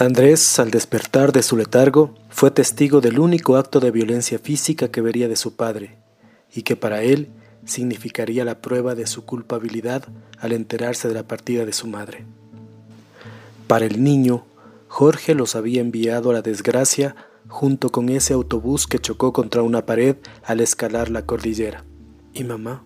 Andrés, 0.00 0.58
al 0.58 0.70
despertar 0.70 1.30
de 1.30 1.42
su 1.42 1.58
letargo, 1.58 2.14
fue 2.30 2.50
testigo 2.50 3.02
del 3.02 3.18
único 3.18 3.58
acto 3.58 3.80
de 3.80 3.90
violencia 3.90 4.38
física 4.38 4.88
que 4.88 5.02
vería 5.02 5.28
de 5.28 5.36
su 5.36 5.56
padre, 5.56 5.98
y 6.54 6.62
que 6.62 6.74
para 6.74 7.02
él 7.02 7.28
significaría 7.66 8.46
la 8.46 8.62
prueba 8.62 8.94
de 8.94 9.06
su 9.06 9.26
culpabilidad 9.26 10.04
al 10.38 10.52
enterarse 10.52 11.06
de 11.06 11.12
la 11.12 11.24
partida 11.24 11.66
de 11.66 11.74
su 11.74 11.86
madre. 11.86 12.24
Para 13.66 13.84
el 13.84 14.02
niño, 14.02 14.46
Jorge 14.88 15.34
los 15.34 15.54
había 15.54 15.82
enviado 15.82 16.30
a 16.30 16.32
la 16.32 16.40
desgracia 16.40 17.14
junto 17.48 17.92
con 17.92 18.08
ese 18.08 18.32
autobús 18.32 18.86
que 18.86 19.00
chocó 19.00 19.34
contra 19.34 19.60
una 19.60 19.84
pared 19.84 20.16
al 20.44 20.60
escalar 20.60 21.10
la 21.10 21.26
cordillera. 21.26 21.84
¿Y 22.32 22.44
mamá? 22.44 22.84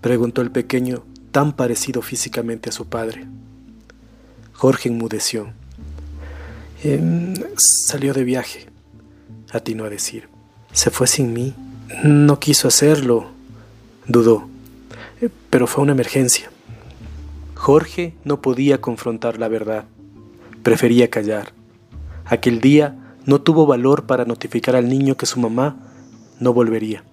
preguntó 0.00 0.40
el 0.40 0.50
pequeño, 0.50 1.04
tan 1.32 1.54
parecido 1.54 2.00
físicamente 2.00 2.70
a 2.70 2.72
su 2.72 2.86
padre. 2.88 3.28
Jorge 4.54 4.88
enmudeció. 4.88 5.52
Em, 6.82 7.34
salió 7.56 8.14
de 8.14 8.24
viaje, 8.24 8.66
atinó 9.52 9.84
a 9.84 9.90
decir. 9.90 10.28
Se 10.72 10.90
fue 10.90 11.06
sin 11.06 11.32
mí. 11.34 11.54
No 12.04 12.40
quiso 12.40 12.68
hacerlo, 12.68 13.26
dudó. 14.06 14.48
Eh, 15.20 15.28
pero 15.50 15.66
fue 15.66 15.82
una 15.82 15.92
emergencia. 15.92 16.50
Jorge 17.54 18.14
no 18.24 18.40
podía 18.40 18.80
confrontar 18.80 19.38
la 19.38 19.48
verdad. 19.48 19.84
Prefería 20.62 21.10
callar. 21.10 21.52
Aquel 22.24 22.60
día 22.60 22.96
no 23.26 23.42
tuvo 23.42 23.66
valor 23.66 24.06
para 24.06 24.24
notificar 24.24 24.74
al 24.74 24.88
niño 24.88 25.16
que 25.16 25.26
su 25.26 25.38
mamá 25.38 25.76
no 26.38 26.54
volvería. 26.54 27.04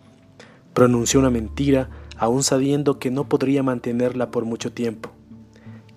Pronunció 0.74 1.20
una 1.20 1.30
mentira 1.30 1.90
aún 2.18 2.44
sabiendo 2.44 3.00
que 3.00 3.12
no 3.12 3.28
podría 3.28 3.64
mantenerla 3.64 4.32
por 4.32 4.46
mucho 4.46 4.72
tiempo. 4.72 5.12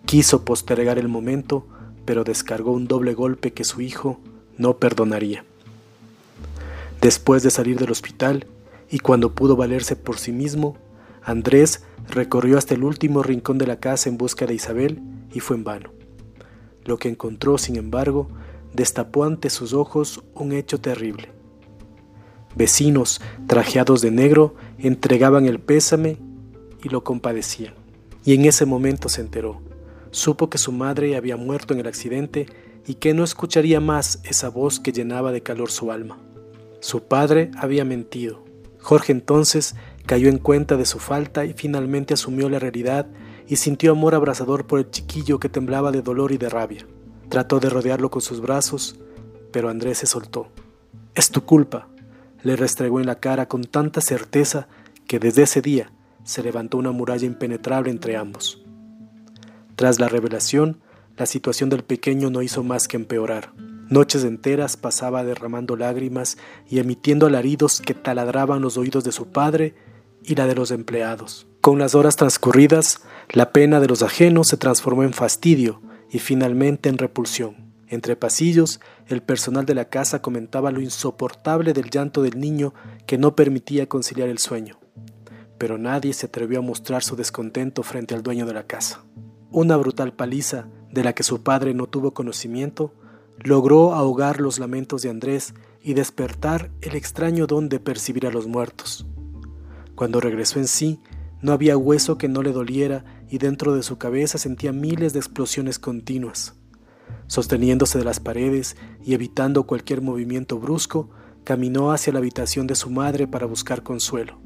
Quiso 0.06 0.44
postergar 0.44 0.98
el 0.98 1.06
momento 1.06 1.66
pero 2.04 2.24
descargó 2.24 2.72
un 2.72 2.86
doble 2.86 3.14
golpe 3.14 3.52
que 3.52 3.64
su 3.64 3.80
hijo 3.80 4.18
no 4.56 4.76
perdonaría. 4.76 5.44
Después 7.00 7.42
de 7.42 7.50
salir 7.50 7.78
del 7.78 7.90
hospital 7.90 8.46
y 8.90 8.98
cuando 8.98 9.32
pudo 9.32 9.56
valerse 9.56 9.96
por 9.96 10.18
sí 10.18 10.32
mismo, 10.32 10.76
Andrés 11.22 11.82
recorrió 12.08 12.58
hasta 12.58 12.74
el 12.74 12.84
último 12.84 13.22
rincón 13.22 13.58
de 13.58 13.66
la 13.66 13.80
casa 13.80 14.08
en 14.08 14.18
busca 14.18 14.46
de 14.46 14.54
Isabel 14.54 15.00
y 15.32 15.40
fue 15.40 15.56
en 15.56 15.64
vano. 15.64 15.90
Lo 16.84 16.98
que 16.98 17.08
encontró, 17.08 17.56
sin 17.56 17.76
embargo, 17.76 18.28
destapó 18.74 19.24
ante 19.24 19.50
sus 19.50 19.72
ojos 19.72 20.22
un 20.34 20.52
hecho 20.52 20.80
terrible. 20.80 21.28
Vecinos, 22.54 23.20
trajeados 23.46 24.00
de 24.00 24.10
negro, 24.10 24.54
entregaban 24.78 25.46
el 25.46 25.60
pésame 25.60 26.18
y 26.82 26.88
lo 26.88 27.04
compadecían. 27.04 27.74
Y 28.24 28.34
en 28.34 28.44
ese 28.44 28.66
momento 28.66 29.08
se 29.08 29.20
enteró 29.20 29.60
Supo 30.10 30.50
que 30.50 30.58
su 30.58 30.72
madre 30.72 31.16
había 31.16 31.36
muerto 31.36 31.74
en 31.74 31.80
el 31.80 31.86
accidente 31.86 32.46
y 32.86 32.94
que 32.94 33.14
no 33.14 33.24
escucharía 33.24 33.80
más 33.80 34.20
esa 34.24 34.48
voz 34.48 34.80
que 34.80 34.92
llenaba 34.92 35.32
de 35.32 35.42
calor 35.42 35.70
su 35.70 35.92
alma. 35.92 36.18
Su 36.80 37.02
padre 37.02 37.50
había 37.56 37.84
mentido. 37.84 38.42
Jorge 38.80 39.12
entonces 39.12 39.74
cayó 40.06 40.28
en 40.28 40.38
cuenta 40.38 40.76
de 40.76 40.86
su 40.86 40.98
falta 40.98 41.44
y 41.44 41.52
finalmente 41.52 42.14
asumió 42.14 42.48
la 42.48 42.58
realidad 42.58 43.06
y 43.46 43.56
sintió 43.56 43.92
amor 43.92 44.14
abrasador 44.14 44.66
por 44.66 44.80
el 44.80 44.90
chiquillo 44.90 45.38
que 45.38 45.48
temblaba 45.48 45.92
de 45.92 46.02
dolor 46.02 46.32
y 46.32 46.38
de 46.38 46.48
rabia. 46.48 46.86
Trató 47.28 47.60
de 47.60 47.68
rodearlo 47.68 48.10
con 48.10 48.22
sus 48.22 48.40
brazos, 48.40 48.98
pero 49.52 49.68
Andrés 49.68 49.98
se 49.98 50.06
soltó. 50.06 50.48
Es 51.14 51.30
tu 51.30 51.44
culpa, 51.44 51.88
le 52.42 52.56
restregó 52.56 53.00
en 53.00 53.06
la 53.06 53.20
cara 53.20 53.46
con 53.46 53.64
tanta 53.64 54.00
certeza 54.00 54.68
que 55.06 55.18
desde 55.18 55.42
ese 55.42 55.60
día 55.60 55.92
se 56.24 56.42
levantó 56.42 56.78
una 56.78 56.92
muralla 56.92 57.26
impenetrable 57.26 57.90
entre 57.90 58.16
ambos. 58.16 58.64
Tras 59.80 59.98
la 59.98 60.08
revelación, 60.08 60.82
la 61.16 61.24
situación 61.24 61.70
del 61.70 61.84
pequeño 61.84 62.28
no 62.28 62.42
hizo 62.42 62.62
más 62.62 62.86
que 62.86 62.98
empeorar. 62.98 63.54
Noches 63.88 64.24
enteras 64.24 64.76
pasaba 64.76 65.24
derramando 65.24 65.74
lágrimas 65.74 66.36
y 66.68 66.80
emitiendo 66.80 67.24
alaridos 67.24 67.80
que 67.80 67.94
taladraban 67.94 68.60
los 68.60 68.76
oídos 68.76 69.04
de 69.04 69.12
su 69.12 69.28
padre 69.28 69.74
y 70.22 70.34
la 70.34 70.46
de 70.46 70.54
los 70.54 70.70
empleados. 70.70 71.46
Con 71.62 71.78
las 71.78 71.94
horas 71.94 72.16
transcurridas, 72.16 73.00
la 73.30 73.52
pena 73.52 73.80
de 73.80 73.86
los 73.86 74.02
ajenos 74.02 74.48
se 74.48 74.58
transformó 74.58 75.02
en 75.02 75.14
fastidio 75.14 75.80
y 76.10 76.18
finalmente 76.18 76.90
en 76.90 76.98
repulsión. 76.98 77.72
Entre 77.88 78.16
pasillos, 78.16 78.80
el 79.06 79.22
personal 79.22 79.64
de 79.64 79.76
la 79.76 79.86
casa 79.86 80.20
comentaba 80.20 80.70
lo 80.72 80.82
insoportable 80.82 81.72
del 81.72 81.88
llanto 81.88 82.20
del 82.20 82.38
niño 82.38 82.74
que 83.06 83.16
no 83.16 83.34
permitía 83.34 83.88
conciliar 83.88 84.28
el 84.28 84.40
sueño. 84.40 84.78
Pero 85.56 85.78
nadie 85.78 86.12
se 86.12 86.26
atrevió 86.26 86.58
a 86.58 86.62
mostrar 86.62 87.02
su 87.02 87.16
descontento 87.16 87.82
frente 87.82 88.14
al 88.14 88.22
dueño 88.22 88.44
de 88.44 88.52
la 88.52 88.64
casa. 88.64 89.04
Una 89.52 89.76
brutal 89.76 90.12
paliza, 90.12 90.68
de 90.92 91.02
la 91.02 91.12
que 91.12 91.24
su 91.24 91.42
padre 91.42 91.74
no 91.74 91.86
tuvo 91.86 92.14
conocimiento, 92.14 92.94
logró 93.38 93.94
ahogar 93.94 94.40
los 94.40 94.60
lamentos 94.60 95.02
de 95.02 95.10
Andrés 95.10 95.54
y 95.82 95.94
despertar 95.94 96.70
el 96.82 96.94
extraño 96.94 97.48
don 97.48 97.68
de 97.68 97.80
percibir 97.80 98.26
a 98.28 98.30
los 98.30 98.46
muertos. 98.46 99.06
Cuando 99.96 100.20
regresó 100.20 100.60
en 100.60 100.68
sí, 100.68 101.00
no 101.42 101.52
había 101.52 101.76
hueso 101.76 102.16
que 102.16 102.28
no 102.28 102.42
le 102.42 102.52
doliera 102.52 103.04
y 103.28 103.38
dentro 103.38 103.74
de 103.74 103.82
su 103.82 103.98
cabeza 103.98 104.38
sentía 104.38 104.72
miles 104.72 105.14
de 105.14 105.18
explosiones 105.18 105.78
continuas. 105.78 106.54
Sosteniéndose 107.26 107.98
de 107.98 108.04
las 108.04 108.20
paredes 108.20 108.76
y 109.02 109.14
evitando 109.14 109.64
cualquier 109.64 110.00
movimiento 110.00 110.58
brusco, 110.58 111.10
caminó 111.42 111.90
hacia 111.90 112.12
la 112.12 112.20
habitación 112.20 112.66
de 112.68 112.76
su 112.76 112.90
madre 112.90 113.26
para 113.26 113.46
buscar 113.46 113.82
consuelo. 113.82 114.38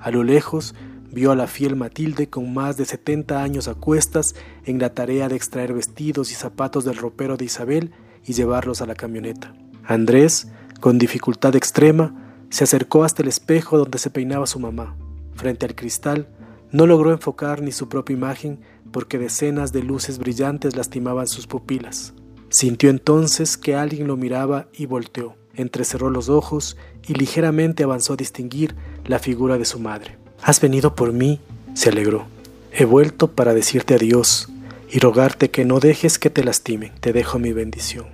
A 0.00 0.10
lo 0.10 0.22
lejos 0.22 0.74
Vio 1.10 1.32
a 1.32 1.36
la 1.36 1.46
fiel 1.46 1.74
Matilde 1.74 2.28
con 2.28 2.52
más 2.52 2.76
de 2.76 2.84
70 2.84 3.42
años 3.42 3.66
a 3.66 3.74
cuestas 3.74 4.34
en 4.64 4.78
la 4.78 4.92
tarea 4.94 5.28
de 5.28 5.36
extraer 5.36 5.72
vestidos 5.72 6.30
y 6.30 6.34
zapatos 6.34 6.84
del 6.84 6.96
ropero 6.96 7.36
de 7.36 7.46
Isabel 7.46 7.92
y 8.26 8.34
llevarlos 8.34 8.82
a 8.82 8.86
la 8.86 8.94
camioneta. 8.94 9.54
Andrés, 9.84 10.48
con 10.80 10.98
dificultad 10.98 11.56
extrema, 11.56 12.14
se 12.50 12.64
acercó 12.64 13.04
hasta 13.04 13.22
el 13.22 13.28
espejo 13.28 13.78
donde 13.78 13.98
se 13.98 14.10
peinaba 14.10 14.46
su 14.46 14.60
mamá. 14.60 14.96
Frente 15.34 15.64
al 15.66 15.74
cristal, 15.74 16.28
no 16.70 16.86
logró 16.86 17.12
enfocar 17.12 17.62
ni 17.62 17.72
su 17.72 17.88
propia 17.88 18.14
imagen 18.14 18.60
porque 18.92 19.18
decenas 19.18 19.72
de 19.72 19.82
luces 19.82 20.18
brillantes 20.18 20.76
lastimaban 20.76 21.26
sus 21.26 21.46
pupilas. 21.46 22.12
Sintió 22.50 22.90
entonces 22.90 23.56
que 23.56 23.74
alguien 23.74 24.06
lo 24.06 24.16
miraba 24.16 24.68
y 24.72 24.86
volteó. 24.86 25.36
Entrecerró 25.54 26.10
los 26.10 26.28
ojos 26.28 26.76
y 27.06 27.14
ligeramente 27.14 27.82
avanzó 27.82 28.12
a 28.12 28.16
distinguir 28.16 28.76
la 29.06 29.18
figura 29.18 29.58
de 29.58 29.64
su 29.64 29.80
madre. 29.80 30.18
Has 30.42 30.60
venido 30.60 30.94
por 30.94 31.12
mí, 31.12 31.40
se 31.74 31.90
alegró. 31.90 32.26
He 32.72 32.84
vuelto 32.84 33.32
para 33.32 33.54
decirte 33.54 33.94
adiós 33.94 34.48
y 34.90 34.98
rogarte 34.98 35.50
que 35.50 35.64
no 35.64 35.80
dejes 35.80 36.18
que 36.18 36.30
te 36.30 36.44
lastimen. 36.44 36.92
Te 37.00 37.12
dejo 37.12 37.38
mi 37.38 37.52
bendición. 37.52 38.06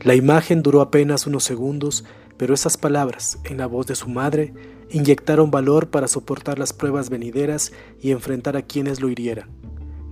La 0.00 0.14
imagen 0.14 0.62
duró 0.62 0.80
apenas 0.80 1.26
unos 1.26 1.44
segundos, 1.44 2.04
pero 2.36 2.54
esas 2.54 2.76
palabras, 2.76 3.38
en 3.44 3.58
la 3.58 3.66
voz 3.66 3.86
de 3.86 3.96
su 3.96 4.08
madre, 4.08 4.54
inyectaron 4.90 5.50
valor 5.50 5.88
para 5.88 6.08
soportar 6.08 6.58
las 6.58 6.72
pruebas 6.72 7.10
venideras 7.10 7.72
y 8.00 8.12
enfrentar 8.12 8.56
a 8.56 8.62
quienes 8.62 9.00
lo 9.00 9.08
hirieran. 9.08 9.50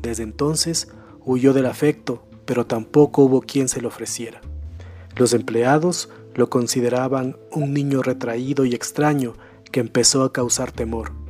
Desde 0.02 0.22
entonces 0.22 0.88
huyó 1.24 1.52
del 1.52 1.66
afecto, 1.66 2.24
pero 2.44 2.66
tampoco 2.66 3.22
hubo 3.22 3.40
quien 3.40 3.68
se 3.68 3.80
lo 3.80 3.88
ofreciera. 3.88 4.40
Los 5.16 5.32
empleados 5.32 6.10
lo 6.34 6.50
consideraban 6.50 7.36
un 7.50 7.72
niño 7.72 8.02
retraído 8.02 8.64
y 8.64 8.74
extraño 8.74 9.34
que 9.72 9.80
empezó 9.80 10.22
a 10.22 10.32
causar 10.32 10.70
temor. 10.72 11.25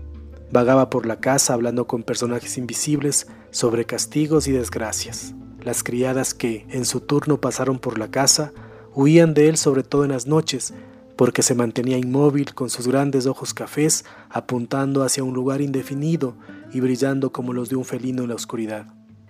Vagaba 0.53 0.91
por 0.91 1.07
la 1.07 1.21
casa 1.21 1.55
hablando 1.55 1.87
con 1.87 2.03
personajes 2.03 2.57
invisibles 2.57 3.27
sobre 3.51 3.85
castigos 3.85 4.47
y 4.47 4.53
desgracias. 4.53 5.35
Las 5.63 5.83
criadas 5.83 6.35
que, 6.35 6.67
en 6.71 6.85
su 6.85 7.01
turno, 7.01 7.41
pasaron 7.41 7.79
por 7.79 7.99
la 7.99 8.11
casa, 8.11 8.53
huían 8.95 9.35
de 9.35 9.49
él 9.49 9.57
sobre 9.57 9.83
todo 9.83 10.05
en 10.05 10.13
las 10.13 10.27
noches, 10.27 10.73
porque 11.17 11.43
se 11.43 11.55
mantenía 11.55 11.99
inmóvil 11.99 12.55
con 12.55 12.71
sus 12.71 12.87
grandes 12.87 13.27
ojos 13.27 13.55
cafés 13.55 14.05
apuntando 14.31 15.03
hacia 15.03 15.25
un 15.25 15.35
lugar 15.35 15.61
indefinido 15.61 16.37
y 16.73 16.81
brillando 16.81 17.33
como 17.33 17.53
los 17.53 17.69
de 17.69 17.77
un 17.77 17.85
felino 17.85 18.23
en 18.23 18.29
la 18.29 18.35
oscuridad. 18.35 18.87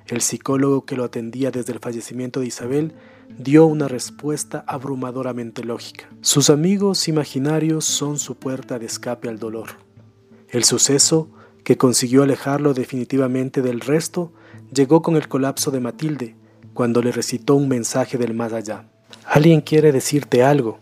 El 0.06 0.20
psicólogo 0.20 0.84
que 0.84 0.96
lo 0.96 1.04
atendía 1.04 1.50
desde 1.50 1.72
el 1.72 1.80
fallecimiento 1.80 2.40
de 2.40 2.46
Isabel 2.46 2.94
dio 3.38 3.66
una 3.66 3.88
respuesta 3.88 4.64
abrumadoramente 4.66 5.64
lógica. 5.64 6.08
Sus 6.20 6.50
amigos 6.50 7.08
imaginarios 7.08 7.84
son 7.84 8.18
su 8.18 8.36
puerta 8.36 8.78
de 8.78 8.86
escape 8.86 9.28
al 9.28 9.38
dolor. 9.38 9.85
El 10.50 10.64
suceso, 10.64 11.28
que 11.64 11.76
consiguió 11.76 12.22
alejarlo 12.22 12.74
definitivamente 12.74 13.62
del 13.62 13.80
resto, 13.80 14.32
llegó 14.72 15.02
con 15.02 15.16
el 15.16 15.28
colapso 15.28 15.70
de 15.70 15.80
Matilde, 15.80 16.36
cuando 16.74 17.02
le 17.02 17.12
recitó 17.12 17.54
un 17.56 17.68
mensaje 17.68 18.18
del 18.18 18.34
más 18.34 18.52
allá. 18.52 18.84
Alguien 19.24 19.60
quiere 19.60 19.92
decirte 19.92 20.44
algo, 20.44 20.78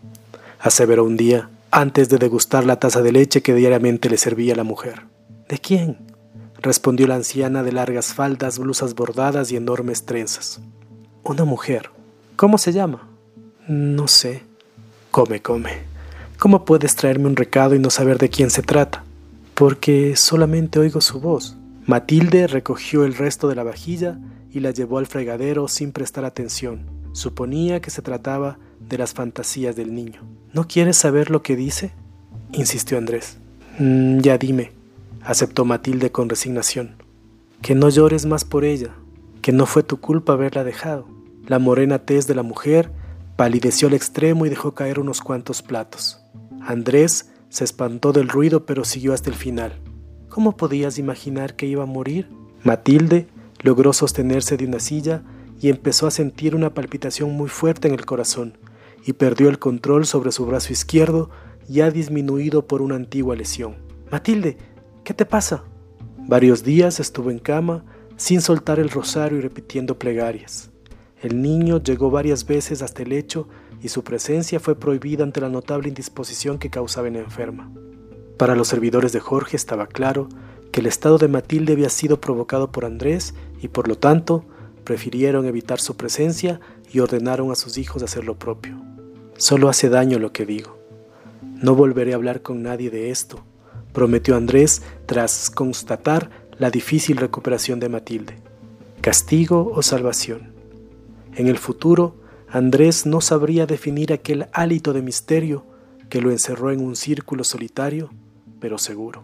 aseveró 0.59 1.03
un 1.03 1.17
día, 1.17 1.49
antes 1.71 2.09
de 2.09 2.17
degustar 2.17 2.65
la 2.65 2.79
taza 2.79 3.01
de 3.01 3.11
leche 3.11 3.41
que 3.41 3.53
diariamente 3.53 4.09
le 4.09 4.17
servía 4.17 4.55
la 4.55 4.63
mujer. 4.63 5.03
¿De 5.49 5.57
quién? 5.57 5.97
respondió 6.61 7.07
la 7.07 7.15
anciana 7.15 7.63
de 7.63 7.71
largas 7.71 8.13
faldas, 8.13 8.59
blusas 8.59 8.95
bordadas 8.95 9.51
y 9.51 9.55
enormes 9.55 10.05
trenzas. 10.05 10.59
Una 11.23 11.45
mujer. 11.45 11.89
¿Cómo 12.35 12.57
se 12.57 12.71
llama? 12.71 13.07
No 13.67 14.07
sé. 14.07 14.43
Come, 15.11 15.41
come. 15.41 15.71
¿Cómo 16.39 16.65
puedes 16.65 16.95
traerme 16.95 17.27
un 17.27 17.35
recado 17.35 17.75
y 17.75 17.79
no 17.79 17.89
saber 17.89 18.17
de 18.17 18.29
quién 18.29 18.49
se 18.49 18.61
trata? 18.61 19.03
Porque 19.55 20.15
solamente 20.15 20.79
oigo 20.79 21.01
su 21.01 21.19
voz. 21.19 21.57
Matilde 21.85 22.47
recogió 22.47 23.05
el 23.05 23.15
resto 23.15 23.47
de 23.47 23.55
la 23.55 23.63
vajilla 23.63 24.19
y 24.51 24.59
la 24.59 24.71
llevó 24.71 24.97
al 24.97 25.07
fregadero 25.07 25.67
sin 25.67 25.91
prestar 25.91 26.25
atención. 26.25 26.85
Suponía 27.13 27.79
que 27.79 27.89
se 27.89 28.01
trataba 28.01 28.59
de 28.79 28.97
las 28.97 29.13
fantasías 29.13 29.75
del 29.75 29.95
niño. 29.95 30.21
¿No 30.53 30.67
quieres 30.67 30.97
saber 30.97 31.31
lo 31.31 31.41
que 31.41 31.55
dice? 31.55 31.93
insistió 32.51 32.97
Andrés. 32.97 33.37
Mm, 33.79 34.19
ya 34.19 34.37
dime, 34.37 34.71
aceptó 35.23 35.63
Matilde 35.63 36.11
con 36.11 36.29
resignación. 36.29 36.95
Que 37.61 37.75
no 37.75 37.89
llores 37.89 38.25
más 38.25 38.43
por 38.43 38.65
ella, 38.65 38.91
que 39.41 39.51
no 39.51 39.65
fue 39.65 39.83
tu 39.83 39.97
culpa 40.01 40.33
haberla 40.33 40.63
dejado. 40.63 41.07
La 41.47 41.59
morena 41.59 41.99
tez 41.99 42.27
de 42.27 42.35
la 42.35 42.43
mujer 42.43 42.91
palideció 43.37 43.87
al 43.87 43.93
extremo 43.93 44.45
y 44.45 44.49
dejó 44.49 44.73
caer 44.73 44.99
unos 44.99 45.21
cuantos 45.21 45.61
platos. 45.61 46.19
Andrés 46.61 47.29
se 47.55 47.63
espantó 47.63 48.11
del 48.11 48.27
ruido 48.27 48.65
pero 48.65 48.83
siguió 48.83 49.13
hasta 49.13 49.29
el 49.29 49.35
final. 49.37 49.79
¿Cómo 50.27 50.57
podías 50.57 50.97
imaginar 50.97 51.55
que 51.55 51.65
iba 51.65 51.83
a 51.83 51.85
morir? 51.85 52.29
Matilde 52.63 53.27
logró 53.61 53.93
sostenerse 53.93 54.57
de 54.57 54.65
una 54.65 54.81
silla 54.81 55.23
y 55.61 55.69
empezó 55.69 56.05
a 56.05 56.11
sentir 56.11 56.53
una 56.53 56.73
palpitación 56.73 57.31
muy 57.31 57.47
fuerte 57.47 57.87
en 57.87 57.93
el 57.93 58.05
corazón 58.05 58.57
y 59.05 59.13
perdió 59.13 59.47
el 59.47 59.57
control 59.57 60.05
sobre 60.05 60.33
su 60.33 60.45
brazo 60.45 60.73
izquierdo 60.73 61.29
ya 61.69 61.91
disminuido 61.91 62.67
por 62.67 62.81
una 62.81 62.95
antigua 62.95 63.37
lesión. 63.37 63.77
Matilde, 64.11 64.57
¿qué 65.05 65.13
te 65.13 65.25
pasa? 65.25 65.63
Varios 66.27 66.61
días 66.61 66.99
estuvo 66.99 67.31
en 67.31 67.39
cama 67.39 67.85
sin 68.17 68.41
soltar 68.41 68.79
el 68.79 68.89
rosario 68.89 69.37
y 69.37 69.41
repitiendo 69.41 69.97
plegarias. 69.97 70.71
El 71.21 71.41
niño 71.41 71.81
llegó 71.81 72.11
varias 72.11 72.45
veces 72.45 72.81
hasta 72.81 73.03
el 73.03 73.09
lecho 73.11 73.47
y 73.81 73.89
su 73.89 74.03
presencia 74.03 74.59
fue 74.59 74.75
prohibida 74.75 75.23
ante 75.23 75.41
la 75.41 75.49
notable 75.49 75.89
indisposición 75.89 76.57
que 76.57 76.69
causaba 76.69 77.07
en 77.07 77.13
la 77.15 77.19
enferma. 77.19 77.71
Para 78.37 78.55
los 78.55 78.67
servidores 78.67 79.13
de 79.13 79.19
Jorge 79.19 79.55
estaba 79.55 79.87
claro 79.87 80.27
que 80.71 80.81
el 80.81 80.87
estado 80.87 81.17
de 81.17 81.27
Matilde 81.27 81.73
había 81.73 81.89
sido 81.89 82.19
provocado 82.19 82.71
por 82.71 82.85
Andrés 82.85 83.33
y 83.61 83.69
por 83.69 83.87
lo 83.87 83.97
tanto 83.97 84.43
prefirieron 84.83 85.45
evitar 85.45 85.79
su 85.79 85.95
presencia 85.95 86.59
y 86.91 86.99
ordenaron 86.99 87.51
a 87.51 87.55
sus 87.55 87.77
hijos 87.77 88.03
hacer 88.03 88.25
lo 88.25 88.37
propio. 88.37 88.81
Solo 89.37 89.69
hace 89.69 89.89
daño 89.89 90.19
lo 90.19 90.31
que 90.31 90.45
digo. 90.45 90.77
No 91.41 91.75
volveré 91.75 92.13
a 92.13 92.15
hablar 92.15 92.41
con 92.41 92.61
nadie 92.61 92.89
de 92.89 93.09
esto, 93.09 93.43
prometió 93.93 94.35
Andrés 94.35 94.81
tras 95.05 95.49
constatar 95.49 96.29
la 96.57 96.69
difícil 96.69 97.17
recuperación 97.17 97.79
de 97.79 97.89
Matilde. 97.89 98.35
Castigo 99.01 99.71
o 99.73 99.81
salvación. 99.81 100.53
En 101.35 101.47
el 101.47 101.57
futuro, 101.57 102.15
Andrés 102.49 103.05
no 103.05 103.21
sabría 103.21 103.65
definir 103.65 104.13
aquel 104.13 104.47
hálito 104.53 104.93
de 104.93 105.01
misterio 105.01 105.65
que 106.09 106.21
lo 106.21 106.31
encerró 106.31 106.71
en 106.71 106.81
un 106.81 106.95
círculo 106.95 107.43
solitario, 107.43 108.11
pero 108.59 108.77
seguro. 108.77 109.23